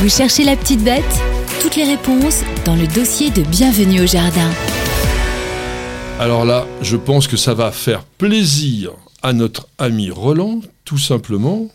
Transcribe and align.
Vous 0.00 0.10
cherchez 0.10 0.44
la 0.44 0.56
petite 0.56 0.84
bête 0.84 1.04
Toutes 1.62 1.74
les 1.74 1.84
réponses 1.84 2.42
dans 2.66 2.76
le 2.76 2.86
dossier 2.86 3.30
de 3.30 3.40
Bienvenue 3.40 4.02
au 4.02 4.06
Jardin. 4.06 4.50
Alors 6.20 6.44
là, 6.44 6.66
je 6.82 6.98
pense 6.98 7.26
que 7.26 7.38
ça 7.38 7.54
va 7.54 7.72
faire 7.72 8.04
plaisir 8.04 8.90
à 9.22 9.32
notre 9.32 9.68
ami 9.78 10.10
Roland, 10.10 10.60
tout 10.84 10.98
simplement 10.98 11.68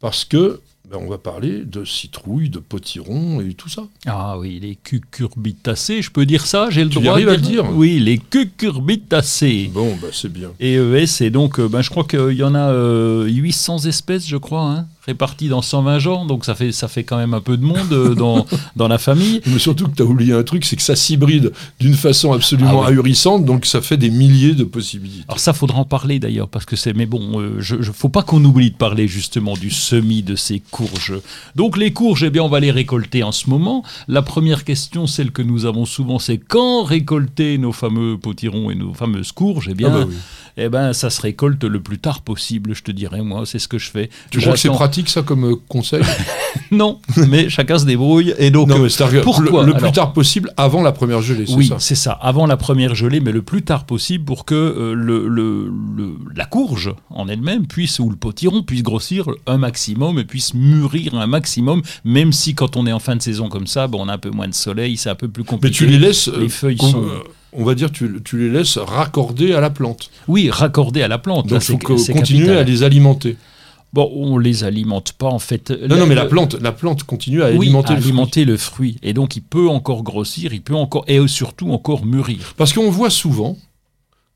parce 0.00 0.24
que 0.24 0.60
ben, 0.90 0.98
on 1.00 1.08
va 1.08 1.18
parler 1.18 1.62
de 1.64 1.84
citrouilles, 1.84 2.50
de 2.50 2.58
potirons 2.58 3.40
et 3.40 3.54
tout 3.54 3.68
ça. 3.68 3.82
Ah 4.06 4.36
oui, 4.36 4.58
les 4.60 4.74
cucurbitacées, 4.74 6.02
je 6.02 6.10
peux 6.10 6.26
dire 6.26 6.46
ça 6.46 6.68
J'ai 6.70 6.82
le 6.82 6.90
Tu 6.90 6.98
droit 6.98 7.12
arrives 7.12 7.26
de 7.26 7.30
à 7.30 7.36
le 7.36 7.40
dire 7.40 7.70
Oui, 7.72 8.00
les 8.00 8.18
cucurbitacées. 8.18 9.70
Bon, 9.72 9.96
bah 10.02 10.08
c'est 10.10 10.32
bien. 10.32 10.50
Et 10.58 10.74
ES, 10.74 11.22
et 11.22 11.30
donc, 11.30 11.60
euh, 11.60 11.68
ben, 11.68 11.82
je 11.82 11.90
crois 11.90 12.02
qu'il 12.02 12.32
y 12.32 12.42
en 12.42 12.56
a 12.56 12.72
euh, 12.72 13.26
800 13.26 13.84
espèces, 13.86 14.26
je 14.26 14.36
crois, 14.36 14.62
hein, 14.62 14.86
réparties 15.06 15.48
dans 15.48 15.62
120 15.62 15.98
genres, 15.98 16.26
donc 16.26 16.44
ça 16.44 16.54
fait, 16.54 16.72
ça 16.72 16.86
fait 16.88 17.04
quand 17.04 17.16
même 17.16 17.32
un 17.34 17.40
peu 17.40 17.56
de 17.56 17.64
monde 17.64 17.92
euh, 17.92 18.14
dans, 18.14 18.46
dans 18.76 18.86
la 18.88 18.98
famille. 18.98 19.40
Mais 19.46 19.58
surtout 19.58 19.88
que 19.88 19.96
tu 19.96 20.02
as 20.02 20.06
oublié 20.06 20.32
un 20.34 20.42
truc, 20.42 20.64
c'est 20.64 20.76
que 20.76 20.82
ça 20.82 20.94
s'hybride 20.96 21.52
d'une 21.80 21.94
façon 21.94 22.32
absolument 22.32 22.82
Ah 22.82 22.88
ahurissante, 22.88 23.44
donc 23.44 23.64
ça 23.66 23.80
fait 23.80 23.96
des 23.96 24.10
milliers 24.10 24.54
de 24.54 24.64
possibilités. 24.64 25.24
Alors 25.28 25.38
ça, 25.40 25.52
faudra 25.52 25.78
en 25.78 25.84
parler 25.84 26.18
d'ailleurs, 26.18 26.48
parce 26.48 26.64
que 26.66 26.76
c'est. 26.76 26.92
Mais 26.92 27.06
bon, 27.06 27.40
euh, 27.40 27.56
je, 27.60 27.80
je- 27.80 27.92
faut 27.92 28.08
pas 28.10 28.22
qu'on 28.22 28.44
oublie 28.44 28.70
de 28.70 28.76
parler 28.76 29.08
justement 29.08 29.54
du 29.54 29.70
semis 29.70 30.22
de 30.22 30.36
ces 30.36 30.60
courges. 30.70 31.14
Donc 31.56 31.76
les 31.78 31.92
courges, 31.92 32.24
eh 32.24 32.30
bien, 32.30 32.42
on 32.42 32.48
va 32.48 32.60
les 32.60 32.70
récolter 32.70 33.22
en 33.22 33.32
ce 33.32 33.48
moment. 33.48 33.82
La 34.08 34.22
première 34.22 34.64
question, 34.64 35.06
celle 35.06 35.30
que 35.32 35.42
nous 35.42 35.64
avons 35.64 35.86
souvent, 35.86 36.18
c'est 36.18 36.38
quand 36.38 36.82
récolter 36.84 37.56
nos 37.58 37.72
fameux 37.72 38.18
potirons 38.18 38.70
et 38.70 38.74
nos 38.74 38.92
fameuses 38.94 39.32
courges 39.32 39.68
Eh 39.70 39.74
bien, 39.74 39.88
Ah 39.92 39.98
bah 40.00 40.04
oui. 40.08 40.14
eh 40.58 40.68
ben, 40.68 40.92
ça 40.92 41.08
se 41.10 41.20
récolte 41.22 41.64
le 41.64 41.80
plus 41.80 41.98
tard 41.98 42.20
possible, 42.22 42.74
je 42.74 42.82
te 42.82 42.90
dirais. 42.92 43.22
Moi, 43.22 43.46
c'est 43.46 43.58
ce 43.58 43.68
que 43.68 43.78
je 43.78 43.90
fais. 43.90 44.10
Tu 44.30 44.40
crois 44.40 44.52
que 44.52 44.58
c'est 44.58 44.68
J'attends- 44.68 44.78
pratique 44.90 45.08
ça 45.08 45.22
comme 45.22 45.44
euh, 45.44 45.56
conseil 45.68 46.02
Non, 46.72 46.98
mais 47.28 47.48
chacun 47.48 47.78
se 47.78 47.84
débrouille. 47.84 48.34
Et 48.38 48.50
donc, 48.50 48.68
Non, 48.68 48.76
euh, 48.84 48.88
mais 49.12 49.20
pourquoi 49.22 49.62
le, 49.62 49.68
le 49.68 49.72
plus 49.74 49.82
Alors, 49.82 49.92
tard 49.92 50.12
possible 50.12 50.52
avant 50.56 50.82
la 50.82 50.92
première 50.92 51.20
gelée, 51.22 51.44
Oui, 51.54 51.70
c'est 51.78 51.94
ça. 51.94 52.12
Avant 52.12 52.46
la 52.46 52.56
première 52.56 52.94
gelée, 52.94 53.20
mais 53.20 53.32
le 53.32 53.42
plus 53.42 53.62
tard 53.62 53.84
possible 53.84 54.24
pour 54.24 54.44
que 54.44 54.54
euh, 54.54 54.94
le, 54.94 55.28
le- 55.28 55.70
le- 55.96 56.16
la 56.34 56.44
courge 56.44 56.92
en 57.10 57.28
elle-même 57.28 57.66
puisse, 57.66 57.98
ou 58.00 58.10
le 58.10 58.16
potiron 58.16 58.62
puisse 58.62 58.82
grossir 58.82 59.26
un 59.46 59.58
maximum 59.58 60.18
et 60.18 60.24
puisse 60.24 60.54
mûrir 60.54 61.14
un 61.14 61.26
maximum, 61.26 61.82
même 62.04 62.32
si 62.32 62.54
quand 62.54 62.76
on 62.76 62.86
est 62.86 62.92
en 62.92 62.98
fin 63.00 63.14
de 63.16 63.22
saison 63.22 63.48
comme 63.48 63.66
ça, 63.68 63.86
bon, 63.86 64.04
on 64.04 64.08
a 64.08 64.14
un 64.14 64.18
peu 64.18 64.30
moins 64.30 64.48
de 64.48 64.54
soleil, 64.54 64.96
c'est 64.96 65.10
un 65.10 65.14
peu 65.14 65.28
plus 65.28 65.42
Mais 65.42 65.48
compliqué. 65.48 65.76
tu 65.76 65.86
les 65.86 65.98
laisses, 65.98 66.28
Les 66.28 66.48
feuilles 66.48 66.78
sont- 66.78 67.04
on 67.52 67.64
va 67.64 67.74
dire, 67.74 67.90
tu, 67.90 68.08
tu 68.24 68.38
les 68.38 68.48
laisses 68.50 68.78
raccorder 68.78 69.54
à 69.54 69.60
la 69.60 69.70
plante. 69.70 70.10
Oui, 70.28 70.50
raccordé 70.50 71.02
à 71.02 71.08
la 71.08 71.18
plante. 71.18 71.46
Donc 71.48 71.62
il 71.62 71.64
faut 71.64 71.78
continuer 72.12 72.56
à 72.56 72.62
les 72.64 72.82
alimenter. 72.84 73.36
Bon, 73.92 74.10
on 74.14 74.38
les 74.38 74.62
alimente 74.62 75.12
pas 75.14 75.26
en 75.28 75.40
fait. 75.40 75.70
Non, 75.70 75.96
non, 75.96 76.06
mais 76.06 76.14
la 76.14 76.26
plante, 76.26 76.54
la 76.54 76.72
plante 76.72 77.02
continue 77.02 77.42
à 77.42 77.50
oui, 77.50 77.66
alimenter 77.66 77.92
à 77.92 77.96
le 77.96 78.00
fruit. 78.00 78.10
alimenter 78.10 78.44
le 78.44 78.56
fruit. 78.56 78.96
Et 79.02 79.12
donc, 79.12 79.36
il 79.36 79.42
peut 79.42 79.68
encore 79.68 80.02
grossir, 80.02 80.52
il 80.52 80.62
peut 80.62 80.76
encore, 80.76 81.04
et 81.08 81.26
surtout 81.26 81.72
encore 81.72 82.06
mûrir. 82.06 82.54
Parce 82.56 82.72
qu'on 82.72 82.90
voit 82.90 83.10
souvent, 83.10 83.56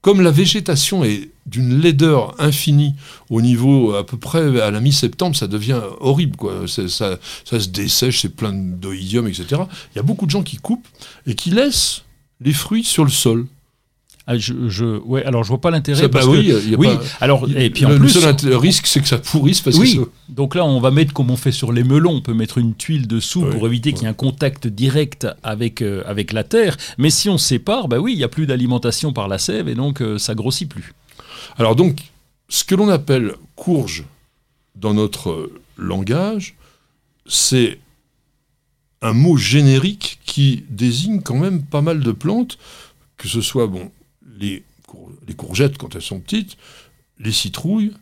comme 0.00 0.20
la 0.20 0.32
végétation 0.32 1.04
est 1.04 1.30
d'une 1.46 1.80
laideur 1.80 2.34
infinie 2.38 2.94
au 3.30 3.40
niveau 3.40 3.94
à 3.94 4.04
peu 4.04 4.16
près 4.16 4.60
à 4.60 4.70
la 4.70 4.80
mi-septembre, 4.80 5.36
ça 5.36 5.46
devient 5.46 5.80
horrible. 6.00 6.36
Quoi. 6.36 6.66
Ça, 6.66 6.88
ça 6.88 7.60
se 7.60 7.68
dessèche, 7.68 8.22
c'est 8.22 8.34
plein 8.34 8.52
d'oïdium, 8.52 9.28
etc. 9.28 9.62
Il 9.94 9.96
y 9.96 9.98
a 9.98 10.02
beaucoup 10.02 10.26
de 10.26 10.30
gens 10.30 10.42
qui 10.42 10.56
coupent 10.56 10.86
et 11.26 11.34
qui 11.34 11.50
laissent 11.50 12.02
les 12.40 12.52
fruits 12.52 12.84
sur 12.84 13.04
le 13.04 13.10
sol. 13.10 13.46
Ah, 14.26 14.38
je, 14.38 14.54
je- 14.68 14.98
ouais, 15.00 15.22
alors 15.24 15.44
je 15.44 15.48
vois 15.50 15.60
pas 15.60 15.70
l'intérêt. 15.70 16.08
Bah 16.08 16.20
oui, 16.26 16.46
que- 16.48 16.62
il 16.64 16.70
y 16.70 16.74
a 16.74 16.78
oui, 16.78 16.86
pas- 16.88 17.02
alors, 17.20 17.46
et 17.54 17.68
puis 17.68 17.84
en 17.84 17.90
le, 17.90 17.98
plus. 17.98 18.08
seul 18.08 18.54
risque, 18.54 18.86
c'est 18.86 19.00
que 19.00 19.06
ça 19.08 19.18
pourrisse 19.18 19.60
parce 19.60 19.76
Oui, 19.76 19.96
que 19.98 20.08
donc 20.30 20.54
là 20.54 20.64
on 20.64 20.80
va 20.80 20.90
mettre 20.90 21.12
comme 21.12 21.30
on 21.30 21.36
fait 21.36 21.52
sur 21.52 21.72
les 21.72 21.84
melons, 21.84 22.12
on 22.14 22.20
peut 22.22 22.32
mettre 22.32 22.56
une 22.56 22.74
tuile 22.74 23.06
dessous 23.06 23.42
Oui, 23.44 23.50
pour 23.50 23.66
éviter 23.66 23.92
qu'il 23.92 24.04
y 24.04 24.06
ait 24.06 24.08
un 24.08 24.14
contact 24.14 24.66
direct 24.66 25.26
avec, 25.42 25.82
euh, 25.82 26.02
avec 26.06 26.32
la 26.32 26.42
terre. 26.42 26.78
Mais 26.96 27.10
si 27.10 27.28
on 27.28 27.36
sépare, 27.36 27.86
bah 27.88 27.98
oui, 27.98 28.12
il 28.12 28.16
n'y 28.16 28.24
a 28.24 28.28
plus 28.28 28.46
d'alimentation 28.46 29.12
par 29.12 29.28
la 29.28 29.36
sève 29.36 29.68
et 29.68 29.74
donc 29.74 30.00
euh, 30.00 30.16
ça 30.16 30.34
grossit 30.34 30.68
plus. 30.70 30.94
Alors 31.58 31.76
donc, 31.76 32.00
ce 32.48 32.64
que 32.64 32.74
l'on 32.74 32.88
appelle 32.88 33.34
courge 33.56 34.04
dans 34.74 34.94
notre 34.94 35.30
euh, 35.30 35.52
langage, 35.76 36.54
c'est 37.26 37.78
un 39.02 39.12
mot 39.12 39.36
générique 39.36 40.18
qui 40.24 40.64
désigne 40.70 41.20
quand 41.20 41.36
même 41.36 41.62
pas 41.62 41.82
mal 41.82 42.00
de 42.00 42.10
plantes, 42.12 42.56
que 43.18 43.28
ce 43.28 43.42
soit 43.42 43.66
bon, 43.66 43.90
les, 44.38 44.64
cour- 44.86 45.10
les 45.26 45.34
courgettes 45.34 45.78
quand 45.78 45.94
elles 45.94 46.02
sont 46.02 46.20
petites, 46.20 46.56
les 47.18 47.32
citrouilles 47.32 47.92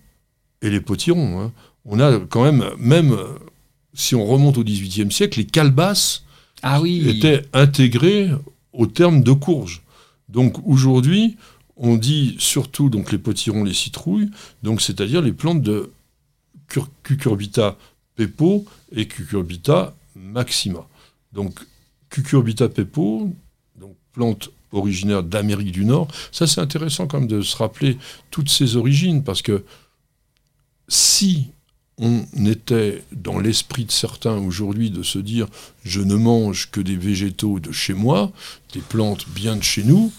et 0.62 0.70
les 0.70 0.80
potirons. 0.80 1.40
hein. 1.40 1.52
On 1.84 1.98
a 2.00 2.18
quand 2.20 2.44
même, 2.44 2.64
même 2.78 3.12
euh, 3.12 3.26
si 3.94 4.14
on 4.14 4.24
remonte 4.24 4.56
au 4.58 4.64
XVIIIe 4.64 5.10
siècle, 5.10 5.38
les 5.40 5.46
calebasses 5.46 6.24
Ah 6.62 6.80
oui. 6.80 7.08
étaient 7.08 7.42
intégrés 7.52 8.30
au 8.72 8.86
terme 8.86 9.22
de 9.22 9.32
courge. 9.32 9.82
Donc 10.28 10.56
aujourd'hui, 10.66 11.36
on 11.76 11.96
dit 11.96 12.36
surtout 12.38 12.88
donc 12.88 13.10
les 13.12 13.18
potirons, 13.18 13.64
les 13.64 13.74
citrouilles, 13.74 14.30
donc 14.62 14.80
c'est-à-dire 14.80 15.20
les 15.22 15.32
plantes 15.32 15.62
de 15.62 15.90
cur- 16.68 16.88
Cucurbita 17.02 17.76
pepo 18.14 18.64
et 18.92 19.08
Cucurbita 19.08 19.94
maxima. 20.14 20.86
Donc 21.32 21.58
Cucurbita 22.10 22.68
pepo, 22.68 23.34
donc 23.78 23.96
plante 24.12 24.50
originaire 24.72 25.22
d'Amérique 25.22 25.72
du 25.72 25.84
Nord, 25.84 26.08
ça 26.30 26.46
c'est 26.46 26.60
intéressant 26.60 27.06
quand 27.06 27.20
même 27.20 27.28
de 27.28 27.42
se 27.42 27.56
rappeler 27.56 27.98
toutes 28.30 28.48
ses 28.48 28.76
origines 28.76 29.22
parce 29.22 29.42
que 29.42 29.64
si 30.88 31.48
on 31.98 32.24
était 32.46 33.04
dans 33.12 33.38
l'esprit 33.38 33.84
de 33.84 33.92
certains 33.92 34.36
aujourd'hui 34.36 34.90
de 34.90 35.02
se 35.02 35.18
dire 35.18 35.46
je 35.84 36.00
ne 36.00 36.16
mange 36.16 36.70
que 36.70 36.80
des 36.80 36.96
végétaux 36.96 37.60
de 37.60 37.70
chez 37.70 37.94
moi, 37.94 38.32
des 38.72 38.80
plantes 38.80 39.28
bien 39.28 39.56
de 39.56 39.62
chez 39.62 39.84
nous, 39.84 40.12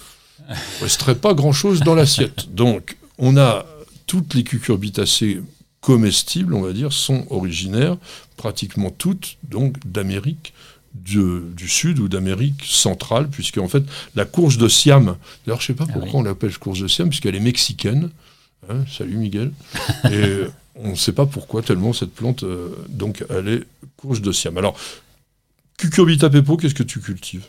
il 0.47 0.53
ne 0.53 0.83
resterait 0.83 1.15
pas 1.15 1.33
grand-chose 1.33 1.81
dans 1.81 1.95
l'assiette. 1.95 2.47
Donc 2.53 2.97
on 3.17 3.37
a 3.37 3.65
toutes 4.07 4.33
les 4.33 4.43
cucurbitacées 4.43 5.41
comestibles, 5.81 6.53
on 6.53 6.61
va 6.61 6.73
dire, 6.73 6.93
sont 6.93 7.25
originaires, 7.29 7.97
pratiquement 8.37 8.89
toutes, 8.89 9.37
donc 9.43 9.75
d'Amérique 9.85 10.53
du, 10.93 11.41
du 11.55 11.67
Sud 11.67 11.99
ou 11.99 12.07
d'Amérique 12.07 12.63
centrale, 12.65 13.27
puisque 13.29 13.57
en 13.57 13.67
fait 13.67 13.83
la 14.15 14.25
courge 14.25 14.57
de 14.57 14.67
Siam, 14.67 15.15
d'ailleurs 15.45 15.61
je 15.61 15.71
ne 15.71 15.75
sais 15.77 15.83
pas 15.85 15.85
Ah 15.89 15.93
pourquoi 15.93 16.19
on 16.19 16.23
l'appelle 16.23 16.57
courge 16.57 16.81
de 16.81 16.87
Siam, 16.87 17.09
puisqu'elle 17.09 17.35
est 17.35 17.39
mexicaine. 17.39 18.09
Hein, 18.69 18.85
salut 18.89 19.17
Miguel. 19.17 19.51
Et 20.11 20.43
on 20.75 20.91
ne 20.91 20.95
sait 20.95 21.11
pas 21.11 21.25
pourquoi 21.25 21.61
tellement 21.61 21.93
cette 21.93 22.13
plante, 22.13 22.43
euh, 22.43 22.69
donc 22.89 23.25
elle 23.29 23.47
est 23.47 23.63
courge 23.97 24.21
de 24.21 24.31
Siam. 24.31 24.57
Alors, 24.57 24.77
cucurbita 25.77 26.29
pepo, 26.29 26.57
qu'est-ce 26.57 26.75
que 26.75 26.83
tu 26.83 26.99
cultives? 26.99 27.43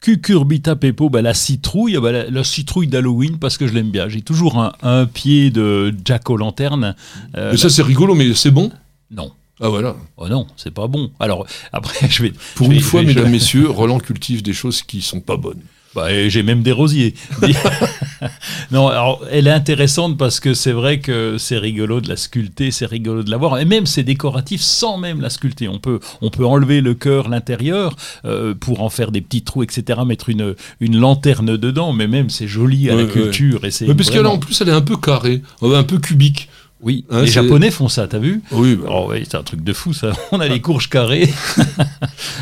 Cucurbita 0.00 0.76
pepo, 0.76 1.08
bah, 1.08 1.22
la 1.22 1.32
citrouille, 1.32 1.96
bah, 1.98 2.12
la, 2.12 2.28
la 2.30 2.44
citrouille 2.44 2.88
d'Halloween 2.88 3.38
parce 3.38 3.56
que 3.56 3.66
je 3.66 3.72
l'aime 3.72 3.90
bien. 3.90 4.08
J'ai 4.08 4.20
toujours 4.20 4.58
un, 4.58 4.74
un 4.82 5.06
pied 5.06 5.50
de 5.50 5.94
Jack 6.04 6.28
o' 6.28 6.36
lanterne. 6.36 6.94
Euh, 7.36 7.52
Mais 7.52 7.56
ça 7.56 7.70
c'est 7.70 7.82
rigolo, 7.82 8.14
mais 8.14 8.34
c'est 8.34 8.50
bon? 8.50 8.70
Non. 9.10 9.32
Ah 9.60 9.68
voilà. 9.68 9.94
Oh 10.16 10.28
non, 10.28 10.46
c'est 10.56 10.72
pas 10.74 10.86
bon. 10.88 11.10
Alors 11.20 11.46
après, 11.72 12.08
je 12.10 12.22
vais. 12.24 12.32
Pour 12.56 12.66
je 12.66 12.70
vais- 12.72 12.76
une 12.78 12.82
fois, 12.82 13.00
vais- 13.02 13.06
mesdames, 13.08 13.26
je- 13.26 13.30
messieurs, 13.30 13.70
Roland 13.70 13.98
cultive 14.00 14.42
des 14.42 14.52
choses 14.52 14.82
qui 14.82 15.00
sont 15.02 15.20
pas 15.20 15.36
bonnes. 15.36 15.60
Bah, 15.94 16.08
j'ai 16.28 16.42
même 16.42 16.62
des 16.62 16.72
rosiers. 16.72 17.14
non, 18.72 18.88
alors 18.88 19.22
elle 19.30 19.46
est 19.46 19.50
intéressante 19.52 20.18
parce 20.18 20.40
que 20.40 20.54
c'est 20.54 20.72
vrai 20.72 20.98
que 20.98 21.36
c'est 21.38 21.56
rigolo 21.58 22.00
de 22.00 22.08
la 22.08 22.16
sculpter, 22.16 22.70
c'est 22.72 22.86
rigolo 22.86 23.22
de 23.22 23.30
la 23.30 23.36
voir, 23.36 23.58
et 23.58 23.64
même 23.64 23.86
c'est 23.86 24.02
décoratif 24.02 24.60
sans 24.60 24.98
même 24.98 25.20
la 25.20 25.30
sculpter. 25.30 25.68
On 25.68 25.78
peut, 25.78 26.00
on 26.20 26.30
peut 26.30 26.44
enlever 26.44 26.80
le 26.80 26.94
cœur, 26.94 27.28
l'intérieur, 27.28 27.94
euh, 28.24 28.54
pour 28.54 28.82
en 28.82 28.90
faire 28.90 29.12
des 29.12 29.20
petits 29.20 29.42
trous, 29.42 29.62
etc. 29.62 30.00
Mettre 30.06 30.28
une, 30.30 30.54
une 30.80 30.96
lanterne 30.98 31.56
dedans, 31.56 31.92
mais 31.92 32.08
même 32.08 32.30
c'est 32.30 32.48
joli 32.48 32.90
à 32.90 32.94
Ouais, 32.96 33.02
la 33.02 33.06
ouais. 33.06 33.12
culture. 33.12 33.64
Et 33.64 33.70
c'est 33.70 33.86
Mais 33.86 33.94
parce 33.94 34.10
qu'elle 34.10 34.20
vraiment- 34.22 34.34
en 34.34 34.38
plus, 34.38 34.60
elle 34.60 34.68
est 34.70 34.72
un 34.72 34.80
peu 34.80 34.96
carrée, 34.96 35.42
euh, 35.62 35.78
un 35.78 35.84
peu 35.84 35.98
cubique. 35.98 36.48
Oui, 36.84 37.04
Hein, 37.10 37.22
les 37.22 37.26
Japonais 37.28 37.70
font 37.70 37.88
ça, 37.88 38.06
t'as 38.06 38.18
vu? 38.18 38.42
Oui, 38.52 38.76
bah, 38.76 38.88
Oh 38.90 39.06
oui, 39.10 39.24
c'est 39.28 39.36
un 39.36 39.42
truc 39.42 39.64
de 39.64 39.72
fou 39.72 39.92
ça. 39.94 40.12
On 40.32 40.38
a 40.40 40.46
les 40.48 40.60
courges 40.60 40.90
carrées. 40.90 41.32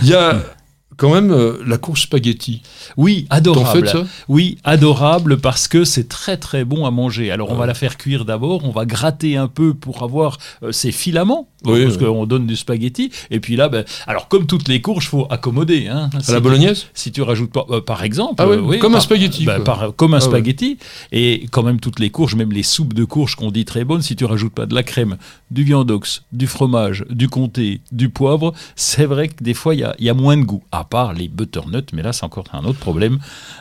il 0.02 0.08
y 0.08 0.14
a 0.14 0.42
quand 1.02 1.12
même 1.12 1.32
euh, 1.32 1.58
la 1.66 1.78
courge 1.78 2.02
spaghetti. 2.02 2.62
Oui, 2.96 3.26
adorable. 3.28 3.68
fais 3.72 3.82
de 3.82 3.86
ça 3.88 4.04
Oui, 4.28 4.56
adorable 4.62 5.38
parce 5.38 5.66
que 5.66 5.82
c'est 5.84 6.08
très 6.08 6.36
très 6.36 6.64
bon 6.64 6.86
à 6.86 6.92
manger. 6.92 7.32
Alors 7.32 7.48
on 7.50 7.54
Ouais. 7.54 7.58
va 7.58 7.66
la 7.66 7.74
faire 7.74 7.96
cuire 7.96 8.24
d'abord, 8.24 8.64
on 8.64 8.70
va 8.70 8.86
gratter 8.86 9.36
un 9.36 9.48
peu 9.48 9.74
pour 9.74 10.04
avoir 10.04 10.38
euh, 10.62 10.70
ses 10.70 10.92
filaments, 10.92 11.48
Oui, 11.66 11.82
parce 11.84 11.96
oui. 11.96 12.04
qu'on 12.04 12.24
donne 12.26 12.46
du 12.46 12.54
spaghetti. 12.54 13.10
Et 13.32 13.40
puis 13.40 13.56
là, 13.56 13.68
ben, 13.68 13.84
alors 14.06 14.28
comme 14.28 14.46
toutes 14.46 14.68
les 14.68 14.80
courges, 14.80 15.08
faut 15.08 15.26
accommoder. 15.28 15.88
Hein. 15.88 16.08
À 16.16 16.20
Si 16.20 16.30
la 16.30 16.36
tu- 16.38 16.42
bolognaise? 16.44 16.86
Si 16.94 17.10
tu 17.10 17.22
rajoutes 17.22 17.50
pas, 17.52 17.66
euh, 17.70 17.80
par 17.80 18.04
exemple, 18.04 18.36
Ah 18.38 18.46
ouais, 18.48 18.56
euh, 18.56 18.60
oui, 18.60 18.78
comme 18.78 18.94
un 18.94 19.00
spaghetti, 19.00 19.44
ben, 19.44 19.58
par- 19.60 19.92
comme 19.96 20.14
un 20.14 20.18
Ah 20.18 20.20
spaghetti. 20.20 20.78
Et 21.10 21.46
quand 21.50 21.64
même 21.64 21.80
toutes 21.80 21.98
les 21.98 22.10
courges, 22.10 22.36
même 22.36 22.52
les 22.52 22.62
soupes 22.62 22.94
de 22.94 23.04
courges 23.04 23.34
qu'on 23.34 23.50
dit 23.50 23.64
très 23.64 23.82
bonnes, 23.84 24.02
si 24.02 24.14
tu 24.14 24.24
rajoutes 24.24 24.54
pas 24.54 24.66
de 24.66 24.74
la 24.76 24.84
crème, 24.84 25.16
du 25.50 25.64
viandox, 25.64 26.22
du 26.32 26.46
fromage, 26.46 27.04
du 27.10 27.28
comté, 27.28 27.80
du 27.90 28.08
poivre, 28.08 28.52
c'est 28.76 29.04
vrai 29.06 29.26
que 29.28 29.42
des 29.42 29.54
fois 29.54 29.74
il 29.74 29.80
y 29.80 29.84
a, 29.84 29.94
y 29.98 30.08
a 30.08 30.14
moins 30.14 30.36
de 30.36 30.42
goût. 30.44 30.62
À 30.70 30.84
part 30.96 31.12
les 31.14 31.28
butternuts, 31.28 31.90
mais 31.94 32.02
là 32.02 32.12
c'est 32.12 32.24
encore 32.24 32.44
un 32.52 32.64
autre 32.64 32.78
problème. 32.78 33.18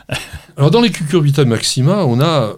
Alors 0.56 0.70
dans 0.70 0.80
les 0.80 0.90
cucurbita 0.90 1.44
maxima, 1.44 2.04
on 2.04 2.20
a 2.20 2.52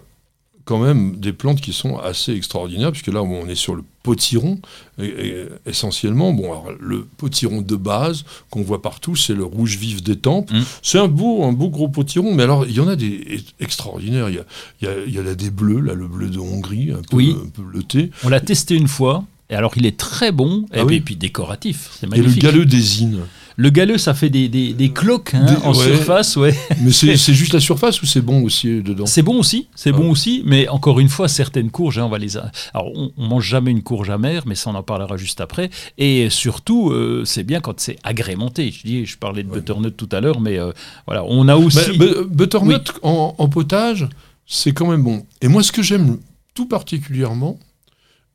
quand 0.65 0.79
même 0.79 1.17
des 1.19 1.31
plantes 1.31 1.61
qui 1.61 1.73
sont 1.73 1.97
assez 1.99 2.33
extraordinaires, 2.33 2.91
puisque 2.91 3.13
là, 3.13 3.21
on 3.21 3.47
est 3.47 3.53
sur 3.65 3.75
le 3.75 3.83
potiron, 4.01 4.57
et, 4.99 5.05
et 5.05 5.35
essentiellement. 5.67 6.33
Bon, 6.33 6.45
alors, 6.45 6.69
le 6.79 7.05
potiron 7.17 7.61
de 7.61 7.75
base 7.75 8.25
qu'on 8.49 8.63
voit 8.63 8.81
partout, 8.81 9.15
c'est 9.15 9.35
le 9.35 9.43
rouge 9.43 9.77
vif 9.77 10.01
des 10.01 10.15
tempes. 10.15 10.49
Mm. 10.51 10.61
C'est 10.81 10.97
un 10.97 11.07
beau, 11.07 11.43
un 11.43 11.51
beau 11.51 11.69
gros 11.69 11.87
potiron, 11.87 12.33
mais 12.33 12.41
alors, 12.41 12.65
il 12.65 12.73
y 12.73 12.79
en 12.79 12.87
a 12.87 12.95
des 12.95 13.43
extraordinaires. 13.59 14.27
Il 14.29 14.37
y 14.37 14.39
a, 14.39 14.45
il 14.81 14.87
y 14.87 14.89
a, 14.89 14.93
il 15.05 15.13
y 15.13 15.19
a 15.19 15.21
là 15.21 15.35
des 15.35 15.51
bleus, 15.51 15.81
là, 15.81 15.93
le 15.93 16.07
bleu 16.07 16.29
de 16.29 16.39
Hongrie, 16.39 16.89
un 16.93 17.01
peu, 17.11 17.15
Oui. 17.17 17.35
un 17.45 17.49
peu 17.49 17.61
bleuté. 17.61 18.09
On 18.23 18.29
l'a 18.29 18.39
testé 18.39 18.73
une 18.73 18.87
fois. 18.87 19.23
Et 19.51 19.53
alors, 19.55 19.73
il 19.75 19.85
est 19.85 19.97
très 19.97 20.31
bon, 20.31 20.65
et, 20.73 20.79
Ah 20.79 20.85
puis, 20.85 20.95
oui. 20.95 20.95
et 20.95 21.01
puis 21.01 21.15
décoratif. 21.15 21.91
C'est 21.99 22.07
Et 22.07 22.09
le 22.09 22.17
magnifique. 22.23 22.41
galeux 22.41 22.65
des 22.65 23.03
Innes. 23.03 23.19
Le 23.57 23.69
galeux, 23.69 23.97
ça 23.97 24.13
fait 24.13 24.29
des, 24.29 24.49
des, 24.49 24.73
des 24.73 24.89
cloques 24.91 25.33
hein, 25.33 25.45
Des- 25.45 25.65
en 25.65 25.73
ouais. 25.73 25.83
surface, 25.95 26.35
ouais. 26.35 26.53
Mais 26.81 26.91
c'est 26.91 27.15
juste 27.33 27.53
la 27.53 27.59
surface 27.61 28.01
ou 28.01 28.05
c'est 28.05 28.21
bon 28.21 28.43
aussi 28.43 28.81
dedans 28.81 29.05
C'est 29.05 29.21
bon 29.21 29.39
aussi, 29.39 29.67
c'est 29.75 29.91
Ah. 29.93 29.97
bon 29.97 30.11
aussi, 30.11 30.41
mais 30.45 30.67
encore 30.67 30.99
une 30.99 31.07
fois, 31.09 31.27
certaines 31.27 31.71
courges, 31.71 31.97
hein, 31.97 32.03
on 32.05 32.09
va 32.09 32.17
les. 32.17 32.35
a- 32.37 32.51
Alors, 32.73 32.91
on, 32.95 33.11
on 33.17 33.27
mange 33.27 33.45
jamais 33.47 33.71
une 33.71 33.81
courge 33.81 34.09
amère, 34.09 34.43
mais 34.45 34.55
ça, 34.55 34.69
on 34.71 34.75
en 34.75 34.83
parlera 34.83 35.15
juste 35.17 35.39
après. 35.39 35.69
Et 35.97 36.29
surtout, 36.29 36.89
euh, 36.91 37.23
c'est 37.25 37.43
bien 37.43 37.61
quand 37.61 37.79
c'est 37.79 37.97
agrémenté. 38.03 38.71
Je 38.71 38.81
dis, 38.85 39.05
je 39.05 39.17
parlais 39.17 39.43
de 39.43 39.49
Ouais. 39.49 39.59
butternut 39.59 39.95
tout 39.95 40.09
à 40.11 40.19
l'heure, 40.19 40.41
mais 40.41 40.59
euh, 40.59 40.71
voilà, 41.07 41.23
on 41.25 41.47
a 41.47 41.55
aussi. 41.55 41.97
Bu- 41.97 42.25
butternut 42.29 42.91
en, 43.03 43.35
en 43.37 43.47
potage, 43.49 44.07
c'est 44.45 44.73
quand 44.73 44.87
même 44.87 45.03
bon. 45.03 45.25
Et 45.41 45.47
moi, 45.47 45.63
ce 45.63 45.71
que 45.71 45.81
j'aime 45.81 46.17
tout 46.55 46.65
particulièrement, 46.67 47.57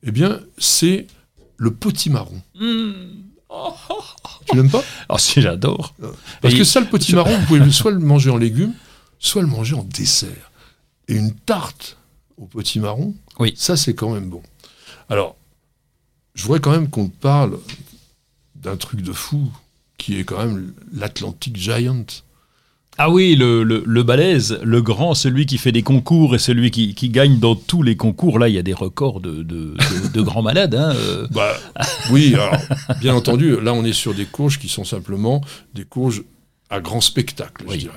eh 0.03 0.11
bien, 0.11 0.39
c'est 0.57 1.05
le 1.57 1.69
potimarron. 1.71 2.41
Hmm. 2.59 2.91
Tu 4.47 4.55
l'aimes 4.55 4.69
pas? 4.69 4.83
Oh, 5.09 5.17
si, 5.17 5.41
j'adore. 5.41 5.93
Parce 6.41 6.53
Et- 6.53 6.57
que 6.57 6.63
ça, 6.63 6.79
le 6.79 6.87
potimarron, 6.87 7.37
vous 7.37 7.45
pouvez 7.45 7.71
soit 7.71 7.91
le 7.91 7.99
manger 7.99 8.29
en 8.29 8.37
légumes, 8.37 8.73
soit 9.19 9.41
le 9.41 9.47
manger 9.47 9.75
en 9.75 9.83
dessert. 9.83 10.51
Et 11.07 11.15
une 11.15 11.33
tarte 11.33 11.97
au 12.37 12.45
potimarron, 12.45 13.13
Oui. 13.39 13.53
ça, 13.57 13.77
c'est 13.77 13.93
quand 13.93 14.11
même 14.13 14.29
bon. 14.29 14.41
Alors, 15.09 15.35
je 16.33 16.43
voudrais 16.43 16.59
quand 16.59 16.71
même 16.71 16.89
qu'on 16.89 17.09
parle 17.09 17.59
d'un 18.55 18.77
truc 18.77 19.01
de 19.01 19.11
fou, 19.13 19.51
qui 19.97 20.17
est 20.19 20.23
quand 20.23 20.37
même 20.43 20.73
l'Atlantic 20.93 21.57
Giant. 21.57 22.05
Ah 22.97 23.09
oui, 23.09 23.35
le, 23.35 23.63
le, 23.63 23.83
le 23.85 24.03
balèze, 24.03 24.59
le 24.63 24.81
grand, 24.81 25.15
celui 25.15 25.45
qui 25.45 25.57
fait 25.57 25.71
des 25.71 25.81
concours 25.81 26.35
et 26.35 26.39
celui 26.39 26.71
qui, 26.71 26.93
qui 26.93 27.09
gagne 27.09 27.39
dans 27.39 27.55
tous 27.55 27.81
les 27.83 27.95
concours. 27.95 28.37
Là, 28.37 28.47
il 28.49 28.53
y 28.55 28.59
a 28.59 28.63
des 28.63 28.73
records 28.73 29.21
de, 29.21 29.43
de, 29.43 29.73
de- 29.73 30.07
de 30.13 30.21
grands 30.21 30.41
malades. 30.43 30.75
hein, 30.75 30.93
euh. 30.95 31.27
Bah, 31.31 31.53
oui, 32.11 32.33
alors, 32.35 32.55
bien 32.99 33.15
entendu, 33.15 33.59
là, 33.61 33.73
on 33.73 33.83
est 33.85 33.93
sur 33.93 34.13
des 34.13 34.25
courges 34.25 34.59
qui 34.59 34.67
sont 34.69 34.83
simplement 34.83 35.41
des 35.73 35.83
courges 35.85 36.23
à 36.69 36.79
grand 36.79 37.01
spectacle, 37.01 37.65
je 37.69 37.75
dirais. 37.77 37.93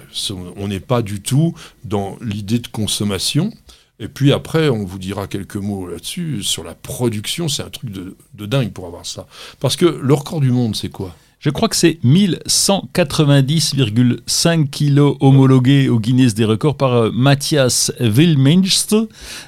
On 0.57 0.69
n'est 0.69 0.81
pas 0.81 1.03
du 1.03 1.21
tout 1.21 1.55
dans 1.85 2.17
l'idée 2.23 2.59
de 2.61 2.69
consommation. 2.69 3.53
Et 4.01 4.09
puis 4.09 4.33
après, 4.33 4.69
on 4.69 4.85
vous 4.85 4.99
dira 4.99 5.27
quelques 5.29 5.55
mots 5.57 5.87
là-dessus. 5.87 6.43
Sur 6.43 6.65
la 6.65 6.75
production, 6.75 7.49
c'est 7.49 7.63
un 7.63 7.71
truc 7.71 7.91
de, 7.91 8.17
de 8.35 8.47
dingue 8.47 8.73
pour 8.73 8.87
avoir 8.87 9.07
ça. 9.07 9.27
Parce 9.61 9.77
que 9.77 9.85
le 9.87 10.15
record 10.15 10.41
du 10.41 10.51
monde, 10.51 10.75
c'est 10.75 10.89
quoi? 10.89 11.15
Je 11.45 11.51
crois 11.51 11.69
que 11.69 11.77
c'est 11.77 11.99
1190,5 12.03 14.71
kilos 14.71 15.17
homologués 15.21 15.91
au 15.91 16.01
Guinness 16.01 16.33
des 16.35 16.47
records 16.47 16.79
par 16.79 16.95
euh, 16.95 17.11
Matthias 17.13 17.93
Wilminst 18.01 18.97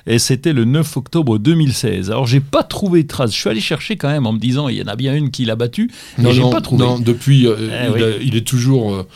et 0.06 0.18
c'était 0.18 0.52
le 0.52 0.66
9 0.66 0.94
octobre 0.98 1.38
2016. 1.38 2.10
Alors 2.10 2.26
j'ai 2.26 2.40
pas 2.40 2.62
trouvé 2.64 3.02
de 3.02 3.08
trace. 3.08 3.32
Je 3.32 3.38
suis 3.38 3.48
allé 3.48 3.60
chercher 3.60 3.96
quand 3.96 4.10
même 4.10 4.26
en 4.26 4.34
me 4.34 4.38
disant 4.38 4.68
il 4.68 4.76
y 4.76 4.82
en 4.82 4.88
a 4.88 4.96
bien 4.96 5.14
une 5.14 5.30
qui 5.30 5.46
l'a 5.46 5.56
battu, 5.56 5.90
mais 6.18 6.34
j'ai 6.34 6.42
pas 6.42 6.60
trouvé. 6.60 6.84
non, 6.84 6.98
depuis, 6.98 7.46
euh, 7.46 7.56
Eh 7.60 7.86
il, 7.86 7.92
oui. 7.94 8.02
a- 8.02 8.16
il 8.22 8.36
est 8.36 8.46
toujours 8.46 8.94
euh, 8.94 9.06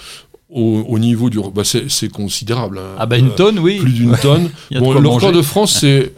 au, 0.49 0.87
au 0.89 0.99
niveau 0.99 1.29
du... 1.29 1.39
Bah, 1.55 1.65
c'est 1.65 2.09
considérable. 2.11 2.79
hein. 2.79 2.97
Ah 2.99 3.05
bah 3.05 3.19
une 3.19 3.27
Euh, 3.29 3.35
tonne, 3.37 3.59
oui. 3.59 3.77
plus 3.79 3.93
d'une 3.93 4.17
tonne. 4.17 4.49
Bon, 4.79 4.95
le 4.99 5.07
record 5.09 5.33
de 5.33 5.43
France, 5.43 5.77
c'est 5.81 6.15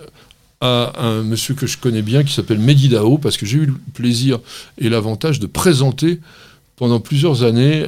à 0.60 0.92
un 1.04 1.22
monsieur 1.24 1.54
que 1.54 1.66
je 1.66 1.76
connais 1.76 2.02
bien 2.02 2.22
qui 2.22 2.32
s'appelle 2.32 2.60
Mehdi 2.60 2.88
Dao, 2.88 3.18
parce 3.18 3.36
que 3.36 3.46
j'ai 3.46 3.58
eu 3.58 3.66
le 3.66 3.74
plaisir 3.94 4.38
et 4.78 4.88
l'avantage 4.88 5.40
de 5.40 5.48
présenter 5.48 6.20
pendant 6.82 6.99
plusieurs 6.99 7.44
années 7.44 7.87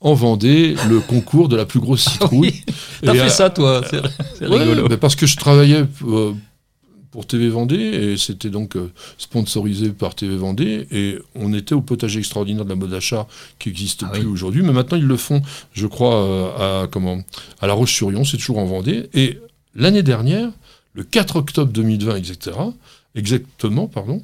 en 0.00 0.14
Vendée 0.14 0.74
le 0.88 1.00
concours 1.00 1.50
de 1.50 1.56
la 1.56 1.66
plus 1.66 1.80
grosse 1.80 2.04
citrouille. 2.12 2.40
Oui, 2.66 2.74
t'as 3.02 3.12
fait 3.12 3.28
ça 3.28 3.50
toi, 3.50 3.82
c'est 3.90 4.00
Ouais, 4.48 4.56
rigolo. 4.64 4.88
mais 4.88 4.96
parce 4.96 5.16
que 5.16 5.26
je 5.26 5.36
travaillais 5.36 5.84
euh, 6.06 6.32
pour 7.10 7.26
TV 7.26 7.50
Vendée 7.50 7.76
et 7.76 8.16
c'était 8.16 8.48
donc 8.48 8.74
euh, 8.76 8.90
sponsorisé 9.18 9.90
par 9.90 10.14
TV 10.14 10.34
Vendée 10.34 10.86
et 10.90 11.18
on 11.34 11.52
était 11.52 11.74
au 11.74 11.82
potager 11.82 12.20
extraordinaire 12.20 12.64
de 12.64 12.70
la 12.70 12.74
mode 12.74 12.94
achat 12.94 13.26
qui 13.58 13.68
n'existe 13.68 14.02
Ah 14.06 14.08
plus 14.12 14.22
oui. 14.22 14.32
aujourd'hui 14.32 14.62
mais 14.62 14.72
maintenant 14.72 14.96
ils 14.96 15.04
le 15.06 15.18
font 15.18 15.42
je 15.74 15.86
crois 15.86 16.14
euh, 16.16 16.84
à 16.84 16.86
comment 16.86 17.18
à 17.60 17.66
La 17.66 17.74
Roche-sur-Yon 17.74 18.24
c'est 18.24 18.38
toujours 18.38 18.60
en 18.60 18.64
Vendée 18.64 19.10
et 19.12 19.38
l'année 19.74 20.02
dernière 20.02 20.48
le 20.94 21.04
4 21.04 21.36
octobre 21.36 21.70
2020 21.70 22.16
etc 22.16 22.56
exactement 23.14 23.88
pardon 23.88 24.22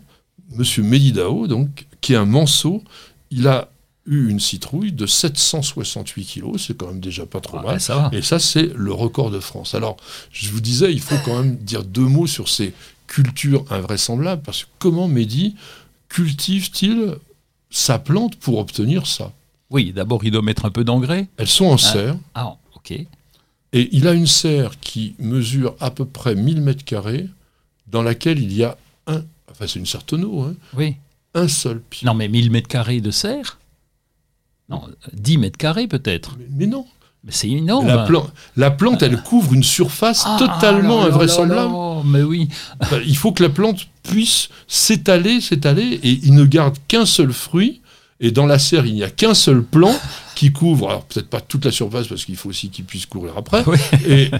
monsieur 0.54 0.82
Medidao 0.82 1.46
donc 1.46 1.84
qui 2.00 2.14
est 2.14 2.16
un 2.16 2.24
manceau 2.24 2.82
il 3.30 3.46
a 3.48 3.68
eu 4.08 4.28
une 4.30 4.40
citrouille 4.40 4.92
de 4.92 5.06
768 5.06 6.24
kilos 6.24 6.64
c'est 6.66 6.76
quand 6.76 6.88
même 6.88 7.00
déjà 7.00 7.26
pas 7.26 7.40
trop 7.40 7.58
Ah, 7.60 7.66
mal 7.66 7.80
ça 7.80 8.10
et 8.12 8.22
ça, 8.22 8.38
c'est 8.38 8.70
le 8.74 8.92
record 8.92 9.30
de 9.30 9.38
France. 9.40 9.74
Alors, 9.74 9.96
je 10.32 10.48
vous 10.50 10.60
disais, 10.60 10.92
il 10.92 11.00
faut 11.00 11.16
quand 11.24 11.42
même 11.42 11.56
dire 11.56 11.84
deux 11.84 12.06
mots 12.06 12.26
sur 12.26 12.48
ces 12.48 12.72
cultures 13.06 13.64
invraisemblables, 13.70 14.42
parce 14.42 14.64
que 14.64 14.68
comment 14.78 15.08
Mehdi 15.08 15.54
cultive-t-il 16.08 17.14
sa 17.70 17.98
plante 17.98 18.36
pour 18.36 18.58
obtenir 18.58 19.06
ça? 19.06 19.32
Oui, 19.70 19.92
d'abord 19.92 20.24
il 20.24 20.30
doit 20.30 20.42
mettre 20.42 20.64
un 20.64 20.70
peu 20.70 20.84
d'engrais. 20.84 21.28
Elles 21.36 21.46
sont 21.48 21.66
en 21.66 21.76
serre, 21.78 22.16
Ah, 22.34 22.56
ok. 22.74 22.92
et 22.92 23.06
il 23.92 24.08
a 24.08 24.12
une 24.14 24.26
serre 24.26 24.80
qui 24.80 25.14
mesure 25.18 25.74
à 25.80 25.90
peu 25.90 26.04
près 26.06 26.34
1000 26.34 26.60
mètres 26.62 26.84
carrés, 26.84 27.26
dans 27.86 28.02
laquelle 28.02 28.38
il 28.42 28.52
y 28.52 28.64
a 28.64 28.76
un, 29.06 29.22
enfin 29.50 29.66
c'est 29.66 29.78
une 29.78 29.86
serre 29.86 30.04
tonneau, 30.04 30.40
hein, 30.42 30.54
Oui. 30.74 30.96
un 31.34 31.48
seul 31.48 31.80
pied. 31.80 32.06
Non, 32.06 32.14
mais 32.14 32.28
1000 32.28 32.50
mètres 32.50 32.68
carrés 32.68 33.00
de 33.02 33.10
serre 33.10 33.57
Non, 34.68 34.82
10 35.12 35.38
mètres 35.38 35.56
carrés 35.58 35.86
peut-être. 35.88 36.36
Mais, 36.38 36.46
mais 36.50 36.66
non, 36.66 36.84
Mais 37.24 37.32
c'est 37.32 37.48
énorme. 37.48 37.86
la, 37.86 37.98
plan- 38.04 38.30
la 38.56 38.70
plante, 38.70 39.02
elle 39.02 39.20
couvre 39.22 39.54
une 39.54 39.62
surface 39.62 40.24
Ah, 40.26 40.36
totalement 40.38 41.02
invraisemblable. 41.04 41.72
Mais 42.04 42.22
oui. 42.22 42.48
Il 43.06 43.16
faut 43.16 43.32
que 43.32 43.42
la 43.42 43.48
plante 43.48 43.88
puisse 44.02 44.48
s'étaler, 44.66 45.40
s'étaler, 45.40 45.98
et 46.02 46.10
il 46.22 46.34
ne 46.34 46.44
garde 46.44 46.76
qu'un 46.86 47.06
seul 47.06 47.32
fruit. 47.32 47.80
Et 48.20 48.30
dans 48.32 48.46
la 48.46 48.58
serre, 48.58 48.84
il 48.86 48.94
n'y 48.94 49.04
a 49.04 49.10
qu'un 49.10 49.34
seul 49.34 49.62
plant 49.62 49.94
qui 50.34 50.52
couvre, 50.52 50.90
alors 50.90 51.04
peut-être 51.04 51.28
pas 51.28 51.40
toute 51.40 51.64
la 51.64 51.70
surface, 51.70 52.08
parce 52.08 52.24
qu'il 52.24 52.36
faut 52.36 52.48
aussi 52.48 52.68
qu'il 52.68 52.84
puisse 52.84 53.06
courir 53.06 53.36
après. 53.36 53.62
Oui. 53.66 53.78
Et 54.06 54.30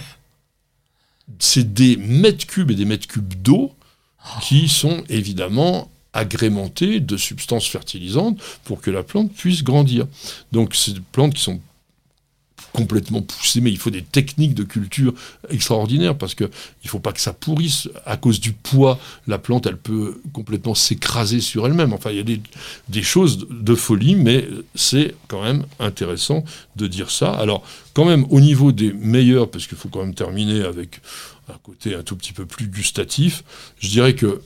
c'est 1.38 1.72
des 1.74 1.96
mètres 1.96 2.46
cubes 2.46 2.70
et 2.70 2.74
des 2.74 2.84
mètres 2.84 3.06
cubes 3.06 3.34
d'eau 3.42 3.72
qui 4.42 4.68
sont 4.68 5.02
évidemment 5.08 5.90
de 6.24 7.16
substances 7.16 7.66
fertilisantes 7.66 8.38
pour 8.64 8.80
que 8.80 8.90
la 8.90 9.02
plante 9.02 9.32
puisse 9.32 9.62
grandir. 9.62 10.06
Donc 10.52 10.74
c'est 10.74 10.92
des 10.92 11.02
plantes 11.12 11.34
qui 11.34 11.42
sont 11.42 11.60
complètement 12.72 13.22
poussées, 13.22 13.60
mais 13.60 13.70
il 13.70 13.78
faut 13.78 13.90
des 13.90 14.02
techniques 14.02 14.54
de 14.54 14.62
culture 14.62 15.14
extraordinaires 15.50 16.16
parce 16.16 16.34
que 16.34 16.50
il 16.84 16.90
faut 16.90 16.98
pas 17.00 17.12
que 17.12 17.20
ça 17.20 17.32
pourrisse 17.32 17.88
à 18.04 18.16
cause 18.16 18.40
du 18.40 18.52
poids. 18.52 18.98
La 19.26 19.38
plante, 19.38 19.66
elle 19.66 19.76
peut 19.76 20.20
complètement 20.32 20.74
s'écraser 20.74 21.40
sur 21.40 21.66
elle-même. 21.66 21.92
Enfin, 21.92 22.10
il 22.10 22.16
y 22.16 22.20
a 22.20 22.24
des, 22.24 22.40
des 22.88 23.02
choses 23.02 23.46
de 23.50 23.74
folie, 23.74 24.14
mais 24.14 24.46
c'est 24.74 25.14
quand 25.28 25.42
même 25.42 25.64
intéressant 25.78 26.44
de 26.76 26.86
dire 26.86 27.10
ça. 27.10 27.30
Alors, 27.32 27.64
quand 27.94 28.04
même, 28.04 28.26
au 28.30 28.40
niveau 28.40 28.70
des 28.70 28.92
meilleurs, 28.92 29.50
parce 29.50 29.66
qu'il 29.66 29.78
faut 29.78 29.88
quand 29.88 30.00
même 30.00 30.14
terminer 30.14 30.62
avec 30.62 31.00
un 31.48 31.58
côté 31.62 31.94
un 31.94 32.02
tout 32.02 32.16
petit 32.16 32.32
peu 32.32 32.46
plus 32.46 32.68
gustatif, 32.68 33.42
je 33.80 33.88
dirais 33.88 34.14
que 34.14 34.42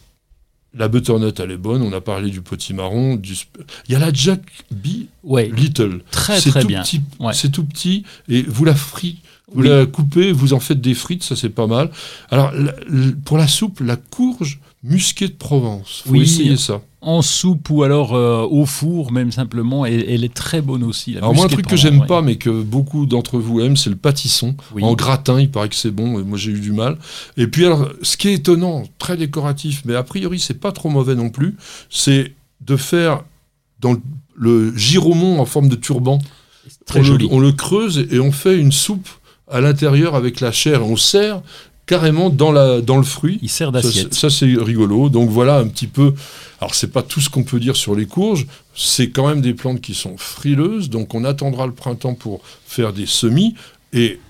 la 0.75 0.89
butternut, 0.89 1.39
elle 1.41 1.51
est 1.51 1.57
bonne. 1.57 1.83
On 1.83 1.93
a 1.93 2.01
parlé 2.01 2.31
du 2.31 2.41
potimarron. 2.41 3.17
Du... 3.17 3.35
sp- 3.35 3.47
Il 3.89 3.93
y 3.93 3.95
a 3.95 3.99
la 3.99 4.13
Jack 4.13 4.41
Bee 4.71 5.09
Ouais, 5.23 5.51
Little. 5.55 6.01
très 6.11 6.41
C'est 6.41 6.51
très 6.51 6.63
tout 6.63 6.69
bien. 6.69 6.83
Ouais. 7.21 7.35
C'est 7.35 7.51
tout 7.51 7.65
petit 7.65 8.05
et 8.29 8.43
vous 8.43 8.65
la 8.65 8.75
fritez, 8.75 9.19
vous 9.53 9.63
Oui. 9.63 9.69
la 9.69 9.87
coupez, 9.87 10.33
vous 10.33 10.53
en 10.55 10.61
faites 10.61 10.81
des 10.81 10.95
frites, 10.95 11.23
ça 11.23 11.37
c'est 11.37 11.51
pas 11.51 11.67
mal. 11.67 11.91
Alors 12.31 12.53
la- 12.53 12.73
pour 13.25 13.37
la 13.39 13.47
soupe, 13.49 13.81
la 13.81 13.97
courge 13.97 14.61
musquée 14.83 15.29
de 15.29 15.35
Provence. 15.35 16.03
Faut 16.07 16.13
Oui. 16.13 16.23
essayer 16.23 16.57
ça. 16.57 16.81
En 17.05 17.21
soupe 17.21 17.69
ou 17.71 17.83
alors 17.83 18.15
euh, 18.15 18.47
au 18.49 18.65
four, 18.65 19.11
même 19.11 19.33
simplement. 19.33 19.85
Et 19.85 20.07
elle 20.09 20.23
est 20.23 20.33
très 20.33 20.63
bonne 20.63 20.85
aussi. 20.85 21.17
Alors 21.17 21.35
moi 21.35 21.47
un 21.47 21.49
truc 21.49 21.67
que 21.67 21.77
j'aime 21.77 22.01
ouais. 22.01 22.07
pas 22.07 22.23
mais 22.23 22.37
que 22.37 22.63
beaucoup 22.63 23.07
d'entre 23.07 23.39
vous 23.39 23.61
aiment, 23.61 23.77
c'est 23.77 23.91
le 23.91 23.97
pâtisson 23.97 24.55
Oui. 24.73 24.85
en 24.85 24.95
gratin. 24.95 25.41
Il 25.41 25.51
paraît 25.51 25.69
que 25.69 25.75
c'est 25.75 25.91
bon. 25.91 26.21
et 26.21 26.23
Moi 26.23 26.39
j'ai 26.39 26.53
eu 26.53 26.61
du 26.61 26.73
mal. 26.73 26.97
Et 27.37 27.49
puis 27.49 27.67
alors 27.67 27.89
ce 28.03 28.17
qui 28.17 28.29
est 28.29 28.35
étonnant, 28.35 28.85
très 28.99 29.17
décoratif, 29.17 29.83
mais 29.85 29.97
a 29.97 30.05
priori 30.05 30.39
c'est 30.39 30.61
pas 30.61 30.71
trop 30.71 30.89
mauvais 30.91 31.17
non 31.17 31.29
plus, 31.29 31.57
c'est 31.91 32.35
de 32.61 32.77
faire 32.77 33.25
dans 33.81 33.97
le, 34.37 34.73
giromon 34.77 35.41
en 35.41 35.45
forme 35.45 35.69
de 35.69 35.77
turban. 35.77 36.21
Très 36.87 37.01
on, 37.01 37.03
joli. 37.03 37.27
Le, 37.27 37.35
on 37.35 37.41
le 37.41 37.53
creuse 37.53 38.07
et 38.11 38.21
on 38.21 38.31
fait 38.31 38.57
une 38.57 38.73
soupe 38.73 39.09
à 39.51 39.61
l'intérieur 39.61 40.15
avec 40.15 40.41
la 40.41 40.53
chair. 40.53 40.87
On 40.87 40.97
sert 40.97 41.43
carrément 41.87 42.31
dans, 42.31 42.53
la, 42.53 42.81
dans 42.81 42.97
le 42.97 43.03
fruit. 43.03 43.39
Il 43.43 43.49
sert 43.49 43.73
d'assiette. 43.73 44.15
Ça, 44.15 44.31
c'est 44.31 44.47
rigolo. 44.47 45.09
Donc 45.09 45.31
voilà 45.31 45.59
un 45.59 45.67
petit 45.67 45.87
peu. 45.87 46.15
Alors 46.61 46.75
c'est 46.75 46.93
pas 46.93 47.03
tout 47.03 47.21
ce 47.21 47.29
qu'on 47.29 47.45
peut 47.45 47.61
dire 47.61 47.77
sur 47.77 47.95
les 47.95 48.07
courges. 48.07 48.47
C'est 48.75 49.11
quand 49.11 49.27
même 49.27 49.41
des 49.41 49.55
plantes 49.55 49.81
qui 49.81 49.95
sont 49.95 50.17
frileuses. 50.17 50.91
Donc 50.91 51.15
on 51.15 51.25
attendra 51.25 51.67
le 51.67 51.73
printemps 51.73 52.15
pour 52.15 52.41
faire 52.67 52.93
des 52.93 53.07
semis. 53.07 53.55
Et 53.93 54.21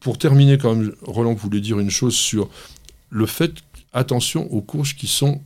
pour 0.00 0.18
terminer 0.18 0.56
quand 0.56 0.74
même, 0.74 0.92
Roland 1.02 1.34
voulait 1.34 1.60
dire 1.60 1.78
une 1.78 1.90
chose 1.90 2.14
sur 2.14 2.48
le 3.10 3.26
fait, 3.26 3.52
attention 3.92 4.50
aux 4.52 4.60
courges 4.60 4.96
qui 4.96 5.08
sont 5.08 5.40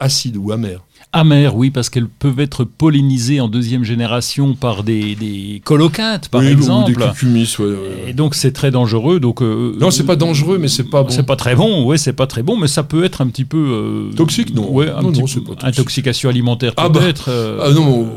acides 0.00 0.36
ou 0.36 0.52
amères. 0.52 0.80
Amères, 1.12 1.56
oui, 1.56 1.70
parce 1.70 1.88
qu'elles 1.88 2.08
peuvent 2.08 2.38
être 2.40 2.64
pollinisées 2.64 3.40
en 3.40 3.48
deuxième 3.48 3.82
génération 3.82 4.54
par 4.54 4.82
des, 4.84 5.14
des 5.14 5.62
colocates, 5.64 6.28
par 6.28 6.42
Oui, 6.42 6.48
exemple. 6.48 6.90
Ou 6.90 6.94
des 6.96 7.00
cucumis, 7.10 7.50
ouais, 7.58 7.64
ouais, 7.64 7.72
ouais. 7.72 8.04
Et 8.08 8.12
donc 8.12 8.34
c'est 8.34 8.52
très 8.52 8.70
dangereux. 8.70 9.18
Donc 9.18 9.40
euh, 9.40 9.74
Non, 9.80 9.90
c'est 9.90 10.04
pas 10.04 10.16
dangereux, 10.16 10.58
mais 10.58 10.68
c'est 10.68 10.84
pas 10.90 11.02
bon. 11.04 11.08
C'est 11.08 11.22
pas 11.24 11.36
très 11.36 11.54
bon, 11.56 11.84
ouais, 11.86 11.96
c'est 11.96 12.12
pas 12.12 12.26
très 12.26 12.42
bon, 12.42 12.58
mais 12.58 12.68
ça 12.68 12.82
peut 12.82 13.04
être 13.04 13.22
un 13.22 13.28
petit 13.28 13.46
peu 13.46 13.56
euh, 13.56 14.12
Toxique, 14.16 14.54
non. 14.54 14.70
Ouais, 14.70 14.90
un 14.90 15.00
Non, 15.00 15.10
petit 15.12 15.20
non, 15.20 15.26
pas 15.26 15.52
toxique. 15.54 15.64
intoxication 15.64 16.28
alimentaire 16.28 16.74
Ah 16.76 16.88
bah, 16.90 17.00
peut-être. 17.00 17.28
euh, 17.30 17.60
Ah 17.64 17.70
non, 17.72 18.08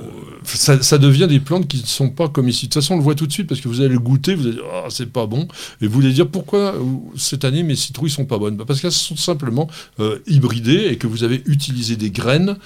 ça, 0.43 0.81
ça 0.81 0.97
devient 0.97 1.27
des 1.29 1.39
plantes 1.39 1.67
qui 1.67 1.77
ne 1.77 1.85
sont 1.85 2.09
pas 2.09 2.27
comme 2.29 2.47
ici. 2.49 2.65
De 2.67 2.71
toute 2.73 2.81
façon, 2.81 2.95
on 2.95 2.97
le 2.97 3.03
voit 3.03 3.15
tout 3.15 3.27
de 3.27 3.31
suite 3.31 3.47
parce 3.47 3.61
que 3.61 3.67
vous 3.67 3.79
allez 3.81 3.89
le 3.93 3.99
goûter, 3.99 4.35
vous 4.35 4.43
allez 4.47 4.55
dire 4.55 4.63
ah 4.73 4.87
c'est 4.89 5.11
pas 5.11 5.25
bon, 5.27 5.47
et 5.81 5.87
vous 5.87 5.99
allez 6.01 6.13
dire 6.13 6.27
pourquoi 6.27 6.75
euh, 6.75 6.79
cette 7.17 7.45
année 7.45 7.63
mes 7.63 7.75
citrouilles 7.75 8.09
sont 8.09 8.25
pas 8.25 8.37
bonnes? 8.37 8.57
Bah, 8.57 8.65
Parce 8.67 8.81
qu'elles 8.81 8.91
sont 8.91 9.15
simplement 9.15 9.69
euh, 9.99 10.19
hybridées 10.27 10.87
et 10.91 10.97
que 10.97 11.07
vous 11.07 11.23
avez 11.23 11.41
utilisé 11.45 11.95
des 11.95 12.11
graines 12.11 12.57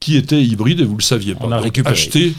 qui 0.00 0.16
étaient 0.16 0.42
hybrides 0.42 0.80
et 0.80 0.84
vous 0.84 0.96
le 0.96 1.02
saviez 1.02 1.34
pas. 1.34 1.44
On 1.46 1.52
a 1.52 1.56
Donc, 1.56 1.64
récupéré. 1.64 1.92
acheter 1.92 2.34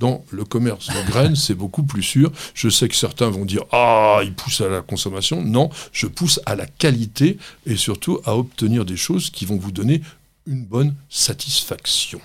dans 0.00 0.24
le 0.30 0.44
commerce 0.44 0.88
de 0.88 1.10
graines, 1.10 1.36
c'est 1.36 1.54
beaucoup 1.54 1.84
plus 1.84 2.02
sûr. 2.02 2.32
Je 2.52 2.68
sais 2.68 2.88
que 2.88 2.96
certains 2.96 3.30
vont 3.30 3.44
dire 3.44 3.62
ah 3.72 4.20
il 4.24 4.34
pousse 4.34 4.60
à 4.60 4.68
la 4.68 4.82
consommation. 4.82 5.42
Non, 5.42 5.70
je 5.92 6.06
pousse 6.06 6.40
à 6.46 6.56
la 6.56 6.66
qualité 6.66 7.38
et 7.66 7.76
surtout 7.76 8.18
à 8.24 8.36
obtenir 8.36 8.84
des 8.84 8.96
choses 8.96 9.30
qui 9.30 9.44
vont 9.46 9.56
vous 9.56 9.70
donner 9.72 10.02
une 10.46 10.64
bonne 10.64 10.94
satisfaction. 11.08 12.20